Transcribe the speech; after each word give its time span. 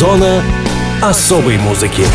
Зона 0.00 0.42
особой 1.02 1.58
музыки. 1.58 2.06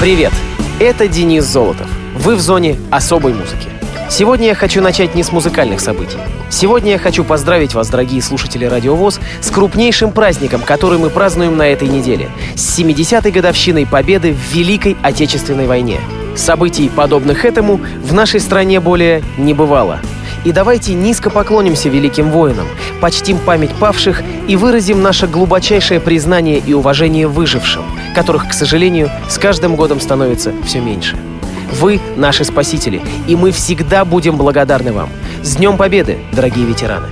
Привет, 0.00 0.32
это 0.78 1.08
Денис 1.08 1.42
Золотов. 1.42 1.88
Вы 2.14 2.36
в 2.36 2.40
зоне 2.40 2.76
особой 2.88 3.34
музыки. 3.34 3.68
Сегодня 4.08 4.46
я 4.46 4.54
хочу 4.54 4.80
начать 4.80 5.16
не 5.16 5.24
с 5.24 5.32
музыкальных 5.32 5.80
событий. 5.80 6.18
Сегодня 6.48 6.92
я 6.92 6.98
хочу 7.00 7.24
поздравить 7.24 7.74
вас, 7.74 7.88
дорогие 7.88 8.22
слушатели 8.22 8.64
Радио 8.64 8.94
ВОЗ, 8.94 9.18
с 9.40 9.50
крупнейшим 9.50 10.12
праздником, 10.12 10.60
который 10.60 11.00
мы 11.00 11.10
празднуем 11.10 11.56
на 11.56 11.66
этой 11.66 11.88
неделе, 11.88 12.30
с 12.54 12.78
70-й 12.78 13.32
годовщиной 13.32 13.84
победы 13.84 14.32
в 14.32 14.54
Великой 14.54 14.96
Отечественной 15.02 15.66
войне. 15.66 15.98
Событий, 16.36 16.88
подобных 16.88 17.44
этому, 17.44 17.80
в 18.00 18.14
нашей 18.14 18.38
стране 18.38 18.78
более 18.78 19.24
не 19.36 19.54
бывало. 19.54 19.98
И 20.44 20.52
давайте 20.52 20.94
низко 20.94 21.30
поклонимся 21.30 21.88
великим 21.88 22.30
воинам, 22.30 22.66
почтим 23.00 23.38
память 23.38 23.74
павших 23.74 24.22
и 24.48 24.56
выразим 24.56 25.00
наше 25.00 25.26
глубочайшее 25.26 26.00
признание 26.00 26.58
и 26.58 26.72
уважение 26.74 27.28
выжившим, 27.28 27.84
которых, 28.14 28.48
к 28.48 28.52
сожалению, 28.52 29.10
с 29.28 29.38
каждым 29.38 29.76
годом 29.76 30.00
становится 30.00 30.52
все 30.64 30.80
меньше. 30.80 31.16
Вы— 31.80 32.00
наши 32.16 32.44
спасители, 32.44 33.00
и 33.28 33.36
мы 33.36 33.52
всегда 33.52 34.04
будем 34.04 34.36
благодарны 34.36 34.92
вам. 34.92 35.08
С 35.42 35.56
Днем 35.56 35.76
Победы, 35.76 36.18
дорогие 36.32 36.66
ветераны! 36.66 37.06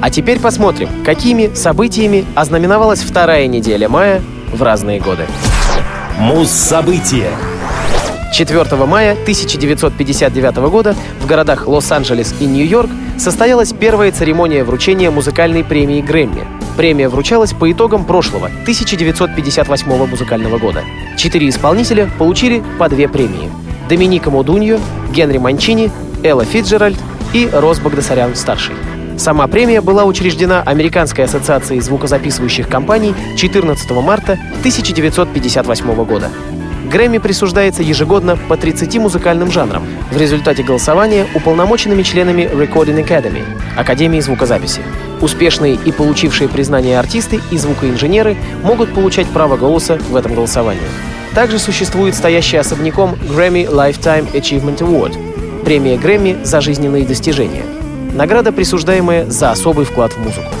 А 0.00 0.10
теперь 0.10 0.40
посмотрим, 0.40 0.88
какими 1.04 1.54
событиями 1.54 2.24
ознаменовалась 2.34 3.00
вторая 3.00 3.46
неделя 3.46 3.88
мая 3.88 4.20
в 4.52 4.60
разные 4.62 5.00
годы. 5.00 5.26
Муз-события 6.18 7.30
4 8.32 8.86
мая 8.86 9.12
1959 9.12 10.56
года 10.70 10.96
в 11.20 11.26
городах 11.26 11.68
Лос-Анджелес 11.68 12.34
и 12.40 12.46
Нью-Йорк 12.46 12.90
состоялась 13.18 13.72
первая 13.72 14.10
церемония 14.10 14.64
вручения 14.64 15.10
музыкальной 15.10 15.62
премии 15.62 16.00
Грэмми. 16.00 16.44
Премия 16.76 17.10
вручалась 17.10 17.52
по 17.52 17.70
итогам 17.70 18.04
прошлого, 18.06 18.46
1958 18.46 20.06
музыкального 20.06 20.56
года. 20.58 20.82
Четыре 21.18 21.50
исполнителя 21.50 22.08
получили 22.18 22.64
по 22.78 22.88
две 22.88 23.06
премии. 23.06 23.50
Доминика 23.90 24.30
Модуньо, 24.30 24.80
Генри 25.12 25.36
Манчини, 25.36 25.90
Элла 26.22 26.46
Фитджеральд 26.46 26.98
и 27.34 27.50
Рос 27.52 27.80
Багдасарян-старший. 27.80 28.74
Сама 29.18 29.46
премия 29.46 29.82
была 29.82 30.04
учреждена 30.04 30.62
Американской 30.62 31.26
ассоциацией 31.26 31.82
звукозаписывающих 31.82 32.66
компаний 32.66 33.14
14 33.36 33.90
марта 33.90 34.38
1958 34.60 36.04
года. 36.04 36.30
Грэмми 36.92 37.16
присуждается 37.16 37.82
ежегодно 37.82 38.36
по 38.36 38.58
30 38.58 38.98
музыкальным 38.98 39.50
жанрам 39.50 39.82
в 40.10 40.16
результате 40.18 40.62
голосования 40.62 41.26
уполномоченными 41.34 42.02
членами 42.02 42.42
Recording 42.42 43.02
Academy, 43.02 43.42
Академии 43.78 44.20
звукозаписи. 44.20 44.82
Успешные 45.22 45.74
и 45.74 45.90
получившие 45.90 46.50
признание 46.50 46.98
артисты 46.98 47.40
и 47.50 47.56
звукоинженеры 47.56 48.36
могут 48.62 48.92
получать 48.92 49.26
право 49.28 49.56
голоса 49.56 49.96
в 50.10 50.16
этом 50.16 50.34
голосовании. 50.34 50.82
Также 51.34 51.58
существует 51.58 52.14
стоящий 52.14 52.58
особняком 52.58 53.14
Grammy 53.14 53.66
Lifetime 53.66 54.30
Achievement 54.32 54.80
Award– 54.80 55.16
премия 55.64 55.96
Грэмми 55.96 56.44
за 56.44 56.60
жизненные 56.60 57.06
достижения. 57.06 57.64
Награда, 58.12 58.52
присуждаемая 58.52 59.30
за 59.30 59.50
особый 59.50 59.86
вклад 59.86 60.12
в 60.12 60.18
музыку. 60.18 60.52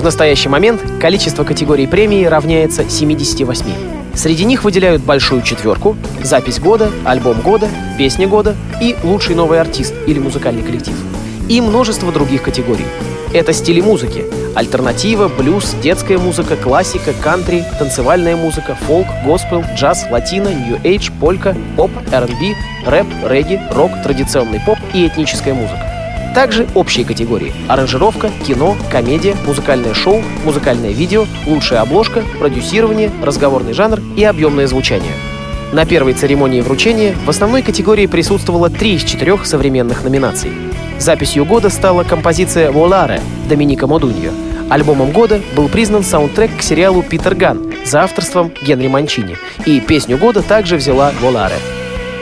В 0.00 0.02
настоящий 0.02 0.48
момент 0.48 0.80
количество 0.98 1.44
категорий 1.44 1.86
премии 1.86 2.24
равняется 2.24 2.88
78. 2.88 3.66
Среди 4.14 4.46
них 4.46 4.64
выделяют 4.64 5.02
большую 5.02 5.42
четверку, 5.42 5.94
запись 6.22 6.58
года, 6.58 6.90
альбом 7.04 7.42
года, 7.42 7.68
песня 7.98 8.26
года 8.26 8.56
и 8.80 8.96
лучший 9.04 9.34
новый 9.34 9.60
артист 9.60 9.92
или 10.06 10.18
музыкальный 10.18 10.62
коллектив. 10.62 10.94
И 11.50 11.60
множество 11.60 12.10
других 12.12 12.42
категорий. 12.42 12.86
Это 13.34 13.52
стили 13.52 13.82
музыки. 13.82 14.24
Альтернатива, 14.54 15.28
блюз, 15.28 15.76
детская 15.82 16.16
музыка, 16.16 16.56
классика, 16.56 17.12
кантри, 17.22 17.62
танцевальная 17.78 18.36
музыка, 18.36 18.78
фолк, 18.86 19.06
госпел, 19.26 19.62
джаз, 19.76 20.06
латино, 20.10 20.48
нью-эйдж, 20.48 21.10
полька, 21.20 21.54
поп, 21.76 21.90
R&B, 22.10 22.54
рэп, 22.86 23.06
регги, 23.26 23.60
рок, 23.72 23.90
традиционный 24.02 24.60
поп 24.64 24.78
и 24.94 25.06
этническая 25.06 25.52
музыка. 25.52 25.89
Также 26.34 26.68
общие 26.74 27.04
категории– 27.04 27.52
аранжировка, 27.68 28.30
кино, 28.46 28.76
комедия, 28.90 29.34
музыкальное 29.46 29.94
шоу, 29.94 30.22
музыкальное 30.44 30.92
видео, 30.92 31.26
лучшая 31.46 31.80
обложка, 31.80 32.22
продюсирование, 32.38 33.10
разговорный 33.22 33.72
жанр 33.72 34.00
и 34.16 34.22
объемное 34.22 34.68
звучание. 34.68 35.12
На 35.72 35.84
первой 35.84 36.14
церемонии 36.14 36.60
вручения 36.60 37.16
в 37.24 37.30
основной 37.30 37.62
категории 37.62 38.06
присутствовало 38.06 38.70
три 38.70 38.94
из 38.94 39.02
четырех 39.02 39.44
современных 39.44 40.04
номинаций. 40.04 40.52
Записью 40.98 41.44
года 41.44 41.68
стала 41.68 42.04
композиция 42.04 42.70
«Воларе» 42.70 43.20
Доминика 43.48 43.86
Модуньо. 43.86 44.30
Альбомом 44.68 45.10
года 45.10 45.40
был 45.56 45.68
признан 45.68 46.04
саундтрек 46.04 46.56
к 46.56 46.62
сериалу 46.62 47.02
«Питер 47.02 47.34
Ган» 47.34 47.72
за 47.84 48.02
авторством 48.02 48.52
Генри 48.62 48.86
Манчини. 48.86 49.36
И 49.66 49.80
песню 49.80 50.16
года 50.16 50.42
также 50.42 50.76
взяла 50.76 51.12
«Воларе». 51.20 51.56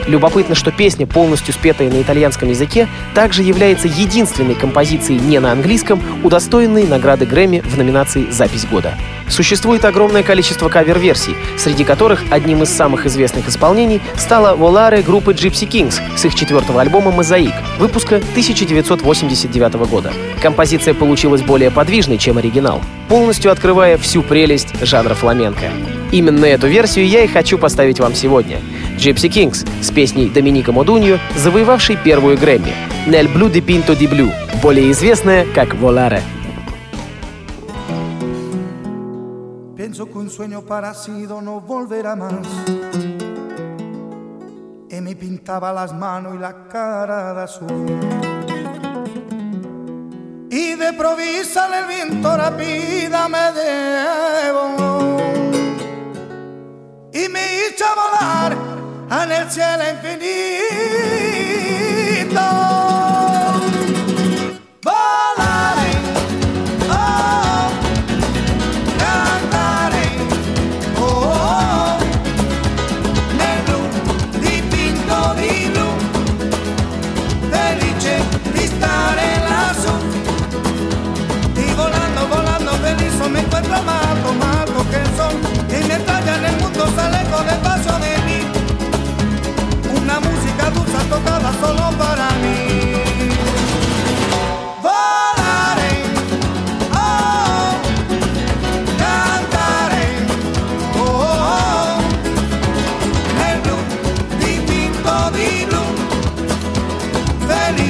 Любопытно, 0.09 0.55
что 0.55 0.71
песня, 0.71 1.05
полностью 1.05 1.53
спетая 1.53 1.91
на 1.91 2.01
итальянском 2.01 2.49
языке, 2.49 2.87
также 3.13 3.43
является 3.43 3.87
единственной 3.87 4.55
композицией 4.55 5.19
не 5.19 5.39
на 5.39 5.51
английском, 5.51 6.01
удостоенной 6.23 6.87
награды 6.87 7.27
Грэмми 7.27 7.59
в 7.59 7.77
номинации 7.77 8.27
«Запись 8.31 8.65
года». 8.65 8.95
Существует 9.27 9.85
огромное 9.85 10.23
количество 10.23 10.67
кавер-версий, 10.67 11.35
среди 11.57 11.83
которых 11.83 12.23
одним 12.31 12.63
из 12.63 12.69
самых 12.69 13.05
известных 13.05 13.47
исполнений 13.47 14.01
стала 14.17 14.55
«Воларе» 14.55 15.03
группы 15.03 15.33
Gypsy 15.33 15.69
Kings 15.69 16.01
с 16.17 16.25
их 16.25 16.33
четвертого 16.33 16.81
альбома 16.81 17.11
«Мозаик» 17.11 17.53
выпуска 17.77 18.15
1989 18.15 19.73
года. 19.87 20.11
Композиция 20.41 20.95
получилась 20.95 21.43
более 21.43 21.69
подвижной, 21.69 22.17
чем 22.17 22.39
оригинал, 22.39 22.81
полностью 23.07 23.51
открывая 23.51 23.99
всю 23.99 24.23
прелесть 24.23 24.69
жанра 24.81 25.13
фламенко. 25.13 25.69
Именно 26.11 26.45
эту 26.45 26.65
версию 26.65 27.07
я 27.07 27.23
и 27.23 27.27
хочу 27.27 27.59
поставить 27.59 27.99
вам 27.99 28.15
сегодня. 28.15 28.57
Gypsy 28.99 29.29
Kings 29.29 29.65
с 29.81 29.91
песней 29.91 30.29
Доминика 30.29 30.73
Модуньо, 30.73 31.19
завоевавшей 31.37 31.97
первую 32.03 32.37
Грэмми 32.37 32.73
«Nel 33.07 33.29
Blue 33.29 33.49
di 33.49 33.61
Pinto 33.61 33.95
di 33.95 34.07
Blue», 34.07 34.29
более 34.61 34.91
известная 34.91 35.45
как 35.55 35.73
«Volare». 35.75 36.21
Pienso 39.77 40.05
que 40.05 40.17
un 40.17 40.29
sueño 40.29 40.63
parecido 40.63 41.39
no 41.41 41.61
volverá 41.61 42.17
más. 42.17 42.45
Y 44.89 44.99
me 44.99 45.15
pintaba 45.15 45.71
las 45.71 45.93
manos 45.93 46.35
y 46.35 46.37
la 46.37 46.67
cara 46.67 47.33
de 47.35 47.43
azul. 47.43 47.85
Y 50.51 50.75
de 50.75 50.91
provisa 50.91 51.69
el 51.79 51.85
viento 51.87 52.35
rápida 52.35 53.29
me 53.29 53.45
debo. 53.59 55.17
Y 57.13 57.29
me 57.29 57.43
hizo 57.59 57.85
volar 57.95 58.78
en 59.11 59.31
el 59.31 59.49
cielo 59.49 59.83
infinito. 59.89 60.29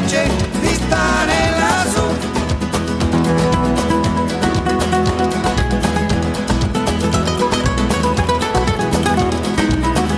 Felice 0.09 0.27
di 0.61 0.73
stare 0.73 1.51
lassù. 1.57 2.05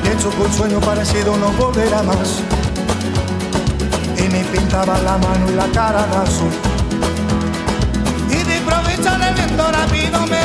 Pienso 0.01 0.29
que 0.29 0.41
un 0.41 0.51
sueño 0.51 0.79
parecido 0.79 1.35
no 1.38 1.51
volverá 1.51 2.03
más. 2.03 2.41
Y 4.17 4.29
me 4.29 4.43
pintaba 4.45 4.97
la 4.99 5.17
mano 5.17 5.49
y 5.49 5.55
la 5.55 5.67
cara 5.73 6.05
de 6.07 6.17
azul. 6.17 6.51
Y 8.29 8.44
de 8.44 8.57
en 8.57 9.23
el 9.23 9.33
viento 9.33 9.71
rápido 9.71 10.25
me 10.27 10.40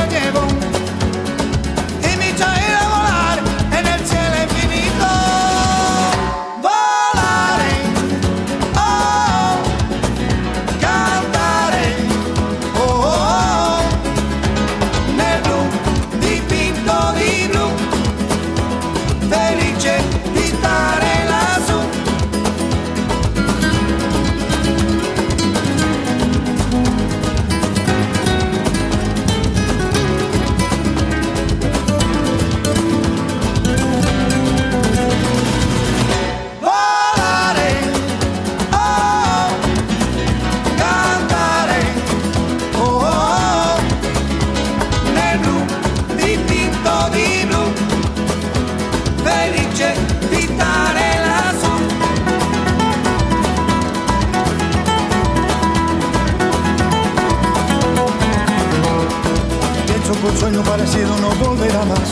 loco 60.27 60.39
sueño 60.39 60.61
parecido 60.63 61.17
no 61.17 61.29
volverá 61.35 61.83
más. 61.85 62.09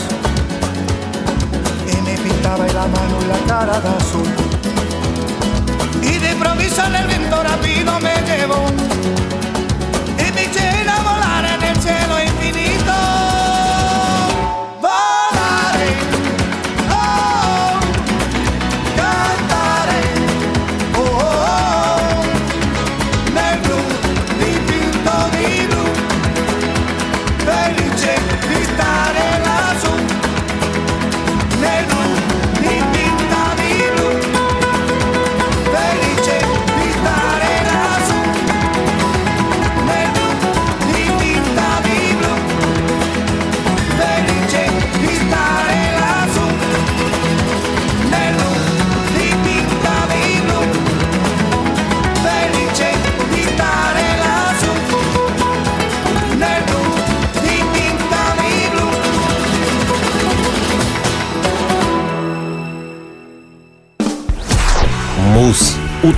Y 1.92 2.02
me 2.02 2.16
pintaba 2.18 2.66
la 2.66 2.86
mano 2.86 3.18
y 3.22 3.26
la 3.26 3.38
cara 3.46 3.80
de 3.80 3.88
azul. 3.88 4.28
Y 6.02 6.18
de 6.18 6.32
improviso 6.32 6.84
en 6.84 6.94
el 6.96 7.06
viento 7.06 7.42
rápido 7.42 8.00
me 8.00 8.14
llevó. 8.22 8.66
Y 10.18 10.32
me 10.32 10.44
eché 10.44 10.88
a 10.88 11.02
volar 11.02 11.44
en 11.44 11.62
el 11.62 11.82
cielo 11.82 12.15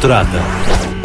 Утрата. 0.09 0.41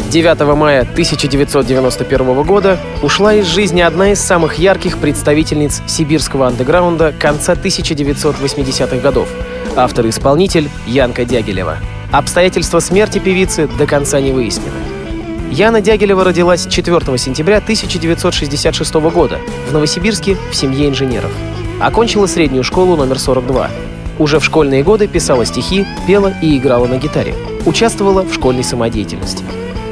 9 0.08 0.56
мая 0.56 0.80
1991 0.80 2.42
года 2.42 2.80
ушла 3.02 3.34
из 3.34 3.44
жизни 3.44 3.82
одна 3.82 4.12
из 4.12 4.18
самых 4.18 4.54
ярких 4.54 4.96
представительниц 4.96 5.82
сибирского 5.86 6.46
андеграунда 6.46 7.12
конца 7.12 7.52
1980-х 7.52 8.96
годов, 8.96 9.28
автор 9.76 10.06
и 10.06 10.08
исполнитель 10.08 10.70
Янка 10.86 11.26
Дягилева. 11.26 11.76
Обстоятельства 12.12 12.80
смерти 12.80 13.18
певицы 13.18 13.68
до 13.78 13.86
конца 13.86 14.22
не 14.22 14.32
выяснены. 14.32 14.72
Яна 15.50 15.82
Дягилева 15.82 16.24
родилась 16.24 16.66
4 16.66 17.18
сентября 17.18 17.58
1966 17.58 18.94
года 18.94 19.38
в 19.68 19.72
Новосибирске 19.74 20.38
в 20.50 20.56
семье 20.56 20.88
инженеров. 20.88 21.30
Окончила 21.78 22.24
среднюю 22.24 22.64
школу 22.64 22.96
номер 22.96 23.18
42. 23.18 23.68
Уже 24.18 24.38
в 24.38 24.44
школьные 24.46 24.82
годы 24.82 25.08
писала 25.08 25.44
стихи, 25.44 25.84
пела 26.06 26.32
и 26.40 26.56
играла 26.56 26.86
на 26.86 26.96
гитаре 26.96 27.34
участвовала 27.66 28.22
в 28.22 28.34
школьной 28.34 28.64
самодеятельности. 28.64 29.44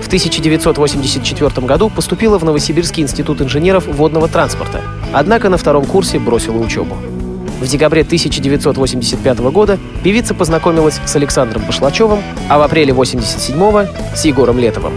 В 0.02 0.06
1984 0.06 1.66
году 1.66 1.90
поступила 1.90 2.38
в 2.38 2.44
Новосибирский 2.44 3.02
институт 3.02 3.40
инженеров 3.40 3.86
водного 3.86 4.28
транспорта, 4.28 4.82
однако 5.12 5.48
на 5.48 5.56
втором 5.56 5.86
курсе 5.86 6.18
бросила 6.18 6.58
учебу. 6.58 6.96
В 7.60 7.66
декабре 7.66 8.02
1985 8.02 9.38
года 9.52 9.78
певица 10.02 10.34
познакомилась 10.34 11.00
с 11.04 11.16
Александром 11.16 11.62
Башлачевым, 11.64 12.20
а 12.48 12.58
в 12.58 12.62
апреле 12.62 12.92
1987 12.92 14.16
с 14.16 14.24
Егором 14.24 14.58
Летовым. 14.58 14.92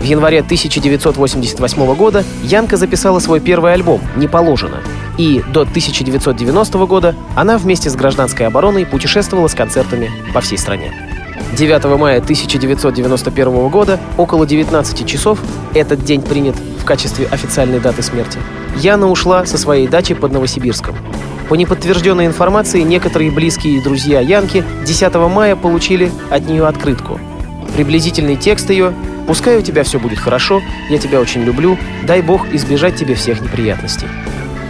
В 0.00 0.04
январе 0.04 0.38
1988 0.38 1.94
года 1.94 2.24
Янка 2.42 2.78
записала 2.78 3.18
свой 3.18 3.38
первый 3.38 3.74
альбом 3.74 4.00
«Не 4.16 4.28
положено», 4.28 4.78
и 5.18 5.42
до 5.52 5.60
1990 5.60 6.86
года 6.86 7.14
она 7.36 7.58
вместе 7.58 7.90
с 7.90 7.96
гражданской 7.96 8.46
обороной 8.46 8.86
путешествовала 8.86 9.48
с 9.48 9.54
концертами 9.54 10.10
по 10.32 10.40
всей 10.40 10.56
стране. 10.56 11.09
9 11.56 11.98
мая 11.98 12.18
1991 12.18 13.68
года, 13.68 13.98
около 14.16 14.46
19 14.46 15.06
часов, 15.06 15.38
этот 15.74 16.04
день 16.04 16.22
принят 16.22 16.56
в 16.56 16.84
качестве 16.84 17.26
официальной 17.26 17.80
даты 17.80 18.02
смерти, 18.02 18.38
Яна 18.76 19.08
ушла 19.08 19.44
со 19.46 19.58
своей 19.58 19.88
дачи 19.88 20.14
под 20.14 20.32
Новосибирском. 20.32 20.94
По 21.48 21.54
неподтвержденной 21.54 22.26
информации, 22.26 22.82
некоторые 22.82 23.32
близкие 23.32 23.82
друзья 23.82 24.20
Янки 24.20 24.64
10 24.86 25.14
мая 25.16 25.56
получили 25.56 26.12
от 26.30 26.46
нее 26.46 26.66
открытку. 26.66 27.18
Приблизительный 27.74 28.36
текст 28.36 28.70
ее 28.70 28.94
«Пускай 29.26 29.58
у 29.58 29.62
тебя 29.62 29.82
все 29.82 29.98
будет 29.98 30.18
хорошо, 30.18 30.62
я 30.88 30.98
тебя 30.98 31.20
очень 31.20 31.42
люблю, 31.42 31.76
дай 32.04 32.22
Бог 32.22 32.46
избежать 32.52 32.96
тебе 32.96 33.14
всех 33.16 33.40
неприятностей». 33.40 34.06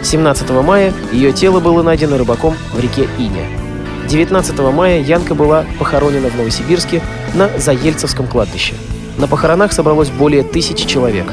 17 0.03 0.49
мая 0.63 0.95
ее 1.13 1.33
тело 1.33 1.61
было 1.61 1.83
найдено 1.83 2.17
рыбаком 2.17 2.55
в 2.73 2.81
реке 2.81 3.07
Иня. 3.19 3.60
19 4.11 4.59
мая 4.75 5.01
Янка 5.01 5.37
была 5.37 5.65
похоронена 5.79 6.31
в 6.31 6.37
Новосибирске 6.37 7.01
на 7.33 7.49
Заельцевском 7.59 8.27
кладбище. 8.27 8.75
На 9.19 9.29
похоронах 9.29 9.73
собралось 9.73 10.09
более 10.09 10.43
тысячи 10.43 10.85
человек. 10.85 11.27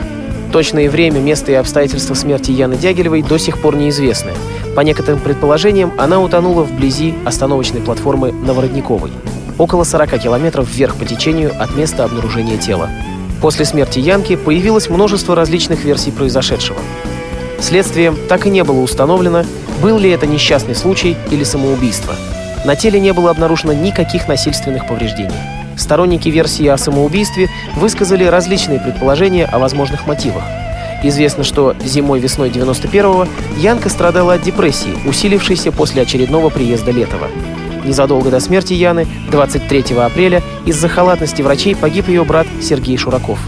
Точное 0.51 0.87
время, 0.87 1.19
место 1.19 1.51
и 1.51 1.55
обстоятельства 1.55 2.13
смерти 2.13 2.51
Яны 2.51 2.77
Дягилевой 2.77 3.23
до 3.23 3.39
сих 3.39 3.59
пор 3.59 3.75
неизвестны. 3.75 4.33
По 4.75 4.81
некоторым 4.81 5.19
предположениям, 5.19 5.91
она 5.97 6.21
утонула 6.21 6.61
вблизи 6.61 7.15
остановочной 7.25 7.81
платформы 7.81 8.31
Новородниковой, 8.31 9.11
около 9.57 9.83
40 9.83 10.19
километров 10.21 10.69
вверх 10.69 10.95
по 10.97 11.05
течению 11.05 11.59
от 11.59 11.75
места 11.75 12.03
обнаружения 12.03 12.57
тела. 12.57 12.91
После 13.41 13.65
смерти 13.65 13.97
Янки 13.97 14.35
появилось 14.35 14.87
множество 14.87 15.35
различных 15.35 15.83
версий 15.83 16.11
произошедшего. 16.11 16.77
Следствием 17.59 18.15
так 18.29 18.45
и 18.45 18.51
не 18.51 18.63
было 18.63 18.81
установлено, 18.81 19.45
был 19.81 19.97
ли 19.97 20.11
это 20.11 20.27
несчастный 20.27 20.75
случай 20.75 21.17
или 21.31 21.43
самоубийство– 21.43 22.13
на 22.67 22.75
теле 22.75 22.99
не 22.99 23.13
было 23.13 23.29
обнаружено 23.31 23.71
никаких 23.71 24.27
насильственных 24.27 24.87
повреждений. 24.87 25.31
Сторонники 25.77 26.27
версии 26.27 26.67
о 26.67 26.77
самоубийстве 26.77 27.47
высказали 27.77 28.25
различные 28.25 28.77
предположения 28.77 29.45
о 29.45 29.57
возможных 29.57 30.05
мотивах. 30.05 30.43
Известно, 31.01 31.45
что 31.45 31.77
зимой-весной 31.81 32.49
91-го 32.49 33.25
Янка 33.57 33.87
страдала 33.87 34.33
от 34.33 34.41
депрессии, 34.41 34.97
усилившейся 35.07 35.71
после 35.71 36.01
очередного 36.01 36.49
приезда 36.49 36.91
Летова. 36.91 37.29
Незадолго 37.85 38.29
до 38.31 38.41
смерти 38.41 38.73
Яны, 38.73 39.07
23 39.31 39.95
апреля, 39.95 40.43
из-за 40.65 40.89
халатности 40.89 41.41
врачей 41.41 41.73
погиб 41.73 42.09
ее 42.09 42.25
брат 42.25 42.47
Сергей 42.61 42.97
Шураков. 42.97 43.39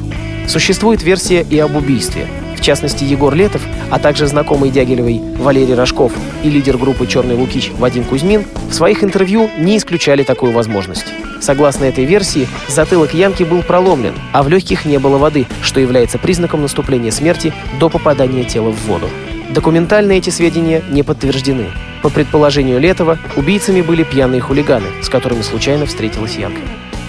Существует 0.48 1.04
версия 1.04 1.42
и 1.42 1.60
об 1.60 1.76
убийстве– 1.76 2.26
в 2.60 2.62
частности, 2.62 3.06
Егор 3.06 3.34
Летов, 3.34 3.62
а 3.90 4.00
также 4.00 4.28
знакомый 4.28 4.70
Дягилевой 4.70 5.22
Валерий 5.38 5.76
Рожков 5.76 6.12
и 6.44 6.50
лидер 6.50 6.78
группы 6.78 7.08
«Черный 7.08 7.36
Лукич» 7.36 7.72
Вадим 7.78 8.04
Кузьмин 8.04 8.44
в 8.70 8.74
своих 8.74 9.04
интервью 9.04 9.50
не 9.58 9.78
исключали 9.78 10.24
такую 10.24 10.52
возможность. 10.52 11.06
Согласно 11.40 11.86
этой 11.86 12.04
версии, 12.04 12.50
затылок 12.68 13.14
Янки 13.14 13.44
был 13.44 13.64
проломлен, 13.64 14.14
а 14.34 14.44
в 14.44 14.50
легких 14.50 14.84
не 14.84 14.98
было 14.98 15.18
воды, 15.18 15.48
что 15.62 15.80
является 15.80 16.18
признаком 16.18 16.62
наступления 16.62 17.12
смерти 17.12 17.54
до 17.80 17.90
попадания 17.90 18.44
тела 18.44 18.72
в 18.72 18.88
воду. 18.88 19.08
Документально 19.52 20.12
эти 20.12 20.30
сведения 20.30 20.84
не 20.92 21.02
подтверждены. 21.02 21.68
По 22.02 22.10
предположению 22.10 22.80
Летова, 22.80 23.18
убийцами 23.38 23.82
были 23.82 24.04
пьяные 24.04 24.42
хулиганы, 24.42 24.88
с 25.02 25.08
которыми 25.08 25.42
случайно 25.42 25.86
встретилась 25.86 26.36
Янка. 26.36 26.62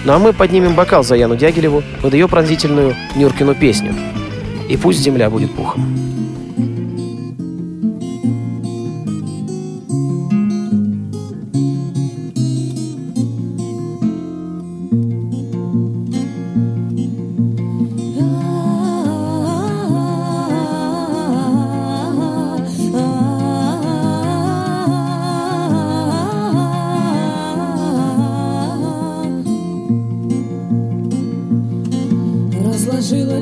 Ну 0.05 0.13
а 0.13 0.19
мы 0.19 0.31
поднимем 0.31 0.75
бокал 0.75 1.03
за 1.03 1.15
Яну 1.15 1.35
Дягилеву 1.35 1.83
под 2.01 2.13
ее 2.13 2.27
пронзительную 2.27 2.95
Нюркину 3.15 3.53
песню 3.53 3.93
и 4.71 4.77
пусть 4.77 4.99
земля 4.99 5.29
будет 5.29 5.51
пухом. 5.51 6.20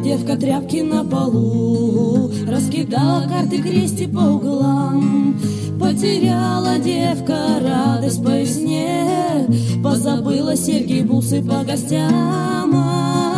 Девка 0.03 0.37
тряпки 0.37 0.81
на 0.81 1.03
полу, 1.03 2.31
Раскидала 2.47 3.27
карты 3.27 3.61
крести 3.61 4.07
по 4.07 4.19
углам. 4.19 5.37
Потеряла 5.79 6.79
девка 6.79 7.59
радость 7.61 8.23
по 8.23 8.29
весне, 8.29 9.45
Позабыла 9.83 10.55
серьги, 10.55 11.01
бусы 11.01 11.43
по 11.43 11.65
гостям. 11.65 13.28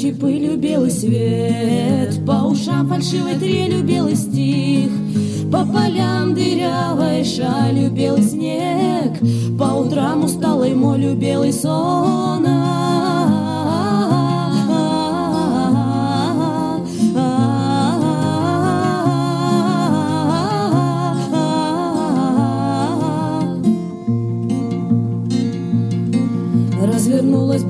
Колючей 0.00 0.12
пылью 0.12 0.56
белый 0.56 0.90
свет, 0.90 2.24
По 2.26 2.46
ушам 2.46 2.88
фальшивой 2.88 3.36
трелью 3.36 3.82
белый 3.84 4.16
стих, 4.16 4.90
По 5.52 5.64
полям 5.64 6.34
дырявой 6.34 7.24
шалью 7.24 7.90
белый 7.90 8.22
снег 8.22 9.18
По 9.58 9.74
утрам 9.74 10.24
усталый 10.24 10.74
молью 10.74 11.14
белый 11.14 11.52
сон 11.52 12.46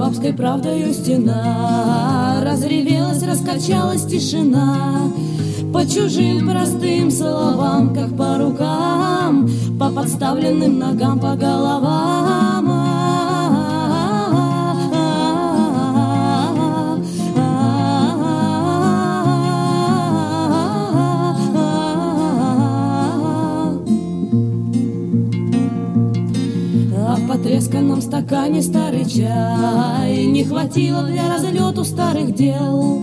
бабской 0.01 0.33
правдою 0.33 0.95
стена. 0.95 2.41
Разревелась, 2.43 3.23
раскачалась 3.23 4.07
тишина. 4.07 5.13
По 5.75 5.87
чужим 5.87 6.49
простым 6.49 7.11
словам, 7.11 7.95
как 7.95 8.17
по 8.17 8.39
рукам 8.39 9.49
По 9.79 9.89
подставленным 9.91 10.79
ногам, 10.79 11.21
по 11.21 11.37
головам 11.37 12.71
стакане 28.31 28.63
старый 28.63 29.05
чай. 29.07 30.27
Не 30.27 30.45
хватило 30.45 31.03
для 31.03 31.29
разлету 31.29 31.85
старых 31.85 32.33
дел. 32.33 33.03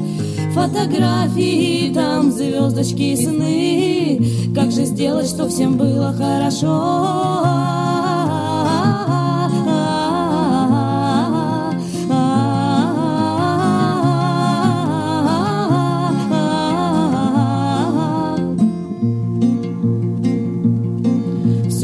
Фотографии, 0.53 1.93
там 1.93 2.31
звездочки 2.31 3.01
и 3.01 3.17
сны. 3.17 4.21
Как 4.55 4.71
же 4.71 4.85
сделать, 4.85 5.27
что 5.27 5.49
всем 5.49 5.75
было 5.77 6.13
хорошо 6.13 8.06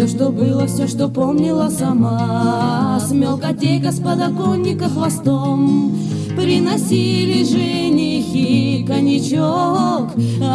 Все, 0.04 0.18
что 0.18 0.32
было, 0.32 0.68
все, 0.68 0.86
что 0.86 1.08
помнила 1.08 1.70
сама. 1.70 3.00
Смел 3.08 3.38
котейка 3.38 3.94
с 3.94 4.02
подоконника 4.02 4.90
хвостом 4.90 5.96
Приносили 6.36 7.46
женихи 7.46 8.84
коньячок 8.86 10.10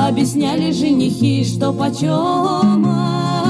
Объясняли 0.06 0.70
женихи, 0.72 1.44
что 1.44 1.72
почем 1.72 2.84
Кто 2.84 3.47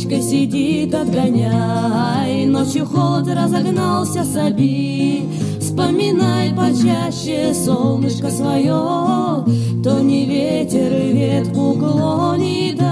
форточкой 0.00 0.22
сидит, 0.22 0.94
отгоняй. 0.94 2.46
Ночью 2.46 2.86
холод 2.86 3.28
разогнался, 3.28 4.24
соби 4.24 5.28
Вспоминай 5.60 6.54
почаще 6.54 7.52
солнышко 7.54 8.30
свое. 8.30 9.44
То 9.82 10.00
не 10.00 10.26
ветер 10.26 10.92
ветку 10.92 11.74
клонит, 11.74 12.76
да 12.78 12.86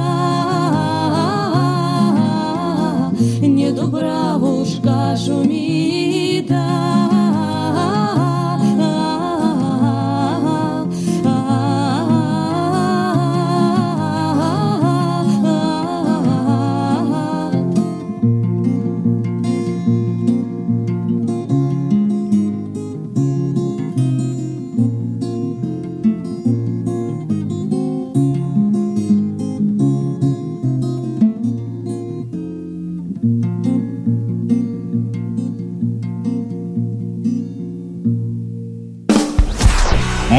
Не 3.41 3.71
дубравушка 3.73 5.17
шумит, 5.17 5.98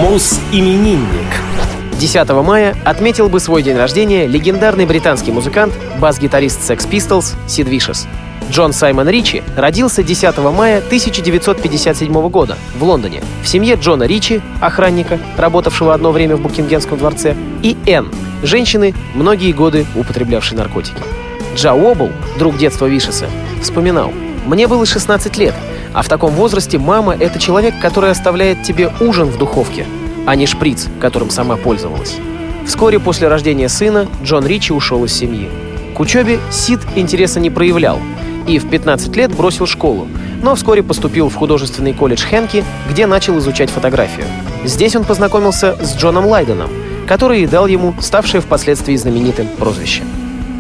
Мус-именинник. 0.10 1.28
10 2.00 2.30
мая 2.44 2.76
отметил 2.84 3.30
бы 3.30 3.40
свой 3.40 3.62
день 3.62 3.78
рождения 3.78 4.26
легендарный 4.26 4.88
британский 4.88 5.32
музыкант, 5.32 5.72
бас-гитарист 6.00 6.68
Sex 6.68 6.90
Pistols 6.90 7.36
Сид 7.48 7.68
Вишес. 7.68 8.08
Джон 8.50 8.74
Саймон 8.74 9.08
Ричи 9.08 9.44
родился 9.56 10.02
10 10.02 10.36
мая 10.40 10.80
1957 10.80 12.30
года 12.30 12.58
в 12.76 12.84
Лондоне 12.84 13.22
в 13.44 13.48
семье 13.48 13.76
Джона 13.76 14.06
Ричи, 14.06 14.42
охранника, 14.60 15.20
работавшего 15.38 15.94
одно 15.94 16.12
время 16.12 16.38
в 16.38 16.42
Букингемском 16.42 16.98
дворце, 16.98 17.36
и 17.62 17.78
Энн, 17.86 18.12
женщины, 18.42 18.96
многие 19.14 19.52
годы 19.52 19.86
употреблявшей 19.96 20.58
наркотики. 20.58 21.04
Джа 21.54 21.76
Уобл, 21.76 22.10
друг 22.40 22.58
детства 22.58 22.88
Вишеса, 22.88 23.28
вспоминал, 23.62 24.12
«Мне 24.48 24.68
было 24.68 24.88
16 24.88 25.38
лет, 25.38 25.54
а 25.94 26.02
в 26.02 26.08
таком 26.08 26.32
возрасте 26.32 26.80
мама— 26.80 27.16
это 27.20 27.38
человек, 27.38 27.76
который 27.80 28.10
оставляет 28.10 28.64
тебе 28.64 28.92
ужин 29.00 29.28
в 29.28 29.38
духовке, 29.38 29.86
а 30.30 30.36
не 30.36 30.46
шприц, 30.46 30.88
которым 31.02 31.32
сама 31.32 31.58
пользовалась». 31.58 32.18
Вскоре 32.68 33.00
после 33.00 33.28
рождения 33.28 33.68
сына 33.68 34.08
Джон 34.24 34.46
Ричи 34.46 34.72
ушел 34.72 35.04
из 35.04 35.12
семьи. 35.12 35.50
К 35.96 36.00
учебе 36.00 36.40
Сид 36.52 36.80
интереса 36.96 37.40
не 37.40 37.50
проявлял 37.50 38.00
и 38.48 38.60
в 38.60 38.70
15 38.70 39.16
лет 39.16 39.36
бросил 39.36 39.66
школу, 39.66 40.08
но 40.44 40.54
вскоре 40.54 40.84
поступил 40.84 41.30
в 41.30 41.36
художественный 41.36 41.94
колледж 41.94 42.24
Хенки, 42.24 42.64
где 42.88 43.08
начал 43.08 43.40
изучать 43.40 43.72
фотографию. 43.72 44.28
Здесь 44.64 44.96
он 44.96 45.04
познакомился 45.04 45.76
с 45.82 45.96
Джоном 45.98 46.28
Лайденом, 46.28 46.70
который 47.08 47.42
и 47.42 47.48
дал 47.48 47.66
ему 47.66 47.96
ставшее 48.00 48.42
впоследствии 48.42 48.96
знаменитым 48.96 49.48
прозвище. 49.58 50.04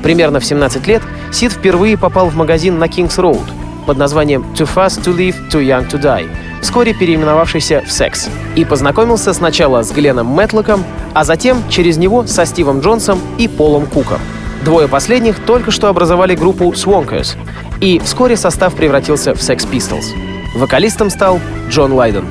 Примерно 0.01 0.39
в 0.39 0.45
17 0.45 0.87
лет 0.87 1.03
Сид 1.31 1.51
впервые 1.51 1.95
попал 1.95 2.29
в 2.29 2.35
магазин 2.35 2.79
на 2.79 2.87
Кингс 2.87 3.19
Роуд 3.19 3.45
под 3.85 3.97
названием 3.97 4.45
«Too 4.55 4.67
Fast 4.67 5.03
to 5.03 5.15
Live, 5.15 5.35
Too 5.51 5.63
Young 5.63 5.87
to 5.87 6.01
Die», 6.01 6.27
вскоре 6.61 6.93
переименовавшийся 6.93 7.83
в 7.85 7.91
«Секс», 7.91 8.29
и 8.55 8.65
познакомился 8.65 9.33
сначала 9.33 9.83
с 9.83 9.91
Гленном 9.91 10.27
Мэтлоком, 10.27 10.83
а 11.13 11.23
затем 11.23 11.63
через 11.69 11.97
него 11.97 12.25
со 12.25 12.45
Стивом 12.45 12.79
Джонсом 12.81 13.19
и 13.37 13.47
Полом 13.47 13.85
Куком. 13.85 14.19
Двое 14.63 14.87
последних 14.87 15.39
только 15.45 15.71
что 15.71 15.87
образовали 15.87 16.35
группу 16.35 16.65
Swankers, 16.71 17.37
и 17.79 17.99
вскоре 17.99 18.35
состав 18.35 18.75
превратился 18.75 19.33
в 19.33 19.37
Sex 19.37 19.67
Pistols. 19.69 20.05
Вокалистом 20.55 21.09
стал 21.09 21.39
Джон 21.69 21.93
Лайден. 21.93 22.25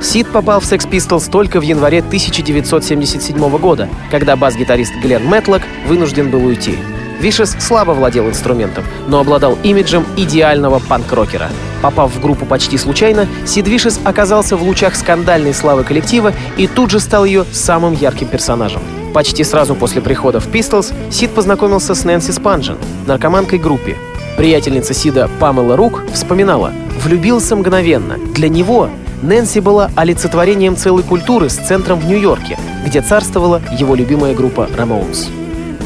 Сид 0.00 0.28
попал 0.28 0.60
в 0.60 0.64
Sex 0.64 0.88
Pistols 0.88 1.30
только 1.30 1.60
в 1.60 1.62
январе 1.62 1.98
1977 1.98 3.58
года, 3.58 3.88
когда 4.10 4.36
бас-гитарист 4.36 4.94
Глен 5.02 5.24
Мэтлок 5.24 5.62
вынужден 5.86 6.30
был 6.30 6.44
уйти. 6.44 6.78
Вишес 7.20 7.56
слабо 7.58 7.92
владел 7.92 8.28
инструментом, 8.28 8.84
но 9.08 9.20
обладал 9.20 9.58
имиджем 9.62 10.06
идеального 10.16 10.78
панк-рокера. 10.78 11.48
Попав 11.82 12.14
в 12.14 12.20
группу 12.20 12.44
почти 12.46 12.78
случайно, 12.78 13.26
Сид 13.46 13.66
Вишес 13.68 14.00
оказался 14.04 14.56
в 14.56 14.62
лучах 14.62 14.94
скандальной 14.94 15.54
славы 15.54 15.84
коллектива 15.84 16.32
и 16.56 16.66
тут 16.66 16.90
же 16.90 17.00
стал 17.00 17.24
ее 17.24 17.44
самым 17.52 17.94
ярким 17.94 18.28
персонажем. 18.28 18.82
Почти 19.14 19.42
сразу 19.44 19.74
после 19.74 20.00
прихода 20.00 20.40
в 20.40 20.48
Pistols 20.48 20.92
Сид 21.10 21.30
познакомился 21.30 21.94
с 21.94 22.04
Нэнси 22.04 22.32
Спанжен, 22.32 22.78
наркоманкой 23.06 23.58
группе. 23.58 23.96
Приятельница 24.36 24.94
Сида 24.94 25.28
Памела 25.40 25.76
Рук 25.76 26.04
вспоминала 26.12 26.72
«Влюбился 27.02 27.56
мгновенно. 27.56 28.18
Для 28.34 28.48
него 28.48 28.88
Нэнси 29.22 29.58
была 29.58 29.90
олицетворением 29.96 30.76
целой 30.76 31.02
культуры 31.02 31.48
с 31.48 31.56
центром 31.56 31.98
в 31.98 32.06
Нью-Йорке, 32.06 32.56
где 32.86 33.02
царствовала 33.02 33.60
его 33.76 33.96
любимая 33.96 34.34
группа 34.34 34.68
Ramones». 34.76 35.37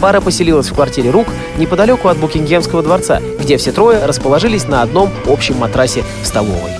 Пара 0.02 0.20
поселилась 0.20 0.68
в 0.68 0.74
квартире 0.74 1.10
Рук 1.10 1.28
неподалеку 1.58 2.08
от 2.08 2.18
Букингемского 2.18 2.82
дворца, 2.82 3.20
где 3.38 3.56
все 3.56 3.70
трое 3.70 4.04
расположились 4.04 4.66
на 4.66 4.82
одном 4.82 5.10
общем 5.28 5.58
матрасе 5.58 6.02
в 6.24 6.26
столовой. 6.26 6.72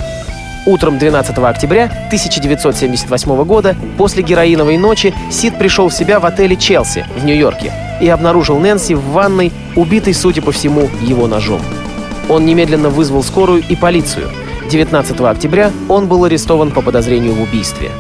Утром 0.67 0.99
12 0.99 1.39
октября 1.39 1.85
1978 1.85 3.45
года, 3.45 3.77
после 3.97 4.25
героиновой 4.25 4.77
ночи, 4.77 5.15
Сид 5.31 5.57
пришел 5.57 5.89
в 5.89 5.95
себя 5.95 6.19
в 6.19 6.27
отеле 6.27 6.57
«Челси» 6.57 7.07
в 7.17 7.25
Нью-Йорке 7.25 7.73
и 8.01 8.09
обнаружил 8.09 8.59
Нэнси 8.59 8.95
в 8.95 9.05
ванной, 9.11 9.53
убитой, 9.77 10.15
судя 10.15 10.43
по 10.43 10.51
всему, 10.51 10.91
его 11.01 11.29
ножом. 11.29 11.61
Он 12.29 12.45
немедленно 12.45 12.89
вызвал 12.89 13.23
скорую 13.23 13.63
и 13.69 13.77
полицию. 13.77 14.31
19 14.69 15.21
октября 15.21 15.71
он 15.89 16.09
был 16.09 16.25
арестован 16.25 16.73
по 16.73 16.83
подозрению 16.83 17.35
в 17.35 17.43
убийстве. 17.43 17.93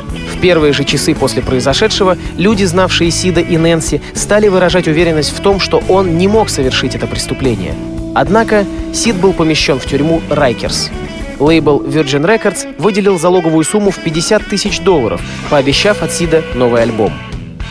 Первые 0.42 0.72
же 0.72 0.82
часы 0.82 1.14
после 1.14 1.40
произошедшего 1.40 2.18
люди, 2.36 2.64
знавшие 2.64 3.12
Сида 3.12 3.40
и 3.40 3.56
Нэнси, 3.56 4.02
стали 4.12 4.48
выражать 4.48 4.88
уверенность 4.88 5.30
в 5.30 5.40
том, 5.40 5.60
что 5.60 5.80
он 5.88 6.18
не 6.18 6.26
мог 6.26 6.50
совершить 6.50 6.96
это 6.96 7.06
преступление. 7.06 7.74
Однако 8.12 8.66
Сид 8.92 9.14
был 9.16 9.34
помещен 9.34 9.78
в 9.78 9.86
тюрьму 9.86 10.20
Райкерс. 10.28 10.90
Лейбл 11.38 11.84
Virgin 11.84 12.26
Records 12.26 12.74
выделил 12.76 13.20
залоговую 13.20 13.62
сумму 13.62 13.92
в 13.92 13.98
50 13.98 14.44
тысяч 14.48 14.80
долларов, 14.80 15.20
пообещав 15.48 16.02
от 16.02 16.10
Сида 16.10 16.42
новый 16.56 16.82
альбом. 16.82 17.12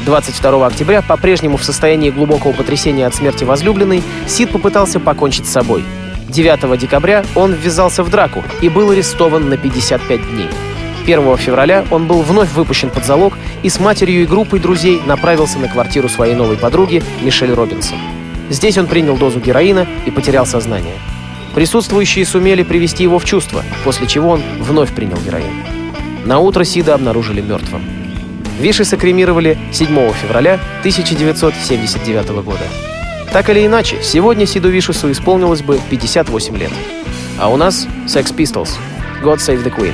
22 0.06 0.66
октября, 0.66 1.02
по-прежнему 1.02 1.58
в 1.58 1.66
состоянии 1.66 2.10
глубокого 2.10 2.54
потрясения 2.54 3.06
от 3.06 3.14
смерти 3.14 3.44
возлюбленной, 3.44 4.02
Сид 4.28 4.50
попытался 4.50 5.02
покончить 5.02 5.46
с 5.46 5.52
собой. 5.52 5.84
9 6.30 6.80
декабря 6.80 7.26
он 7.36 7.52
ввязался 7.54 8.02
в 8.02 8.10
драку 8.10 8.42
и 8.62 8.70
был 8.70 8.92
арестован 8.92 9.50
на 9.50 9.58
55 9.58 10.32
дней. 10.32 10.48
1 11.04 11.38
февраля 11.38 11.86
он 11.92 12.08
был 12.08 12.22
вновь 12.22 12.52
выпущен 12.52 12.90
под 12.90 13.06
залог 13.06 13.34
и 13.64 13.70
с 13.70 13.80
матерью 13.80 14.24
и 14.24 14.26
группой 14.26 14.60
друзей 14.60 15.02
направился 15.06 15.60
на 15.60 15.68
квартиру 15.68 16.10
своей 16.10 16.36
новой 16.36 16.58
подруги 16.58 17.04
Мишель 17.22 17.54
Робинсон. 17.54 17.98
Здесь 18.50 18.78
он 18.78 18.88
принял 18.88 19.18
дозу 19.18 19.40
героина 19.40 19.88
и 20.06 20.12
потерял 20.12 20.46
сознание. 20.46 20.96
Присутствующие 21.56 22.26
сумели 22.26 22.64
привести 22.64 23.04
его 23.04 23.20
в 23.20 23.26
чувство, 23.26 23.64
после 23.84 24.08
чего 24.08 24.32
он 24.32 24.42
вновь 24.60 24.94
принял 24.94 25.18
героин. 25.18 25.52
На 26.26 26.40
утро 26.40 26.64
Сида 26.64 26.94
обнаружили 26.94 27.42
мертвым. 27.42 27.82
Виши 28.60 28.86
сокремировали 28.86 29.58
7 29.72 29.88
февраля 30.14 30.60
1979 30.80 32.30
года. 32.44 32.64
Так 33.32 33.50
или 33.50 33.66
иначе, 33.66 33.98
сегодня 34.04 34.46
Сиду 34.46 34.70
Вишесу 34.70 35.12
исполнилось 35.12 35.62
бы 35.62 35.80
58 35.90 36.58
лет. 36.58 36.72
А 37.40 37.50
у 37.50 37.58
нас 37.58 37.88
Sex 38.06 38.36
Pistols. 38.36 38.72
God 39.24 39.38
Save 39.38 39.64
the 39.64 39.74
Queen. 39.76 39.94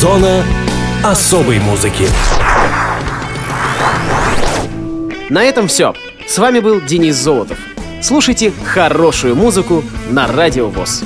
Зона 0.00 0.44
особой 1.02 1.58
музыки. 1.58 2.08
На 5.28 5.42
этом 5.42 5.66
все. 5.66 5.92
С 6.24 6.38
вами 6.38 6.60
был 6.60 6.80
Денис 6.80 7.16
Золотов. 7.16 7.58
Слушайте 8.00 8.52
хорошую 8.64 9.34
музыку 9.34 9.82
на 10.08 10.28
Радио 10.28 10.68
ВОЗ. 10.68 11.02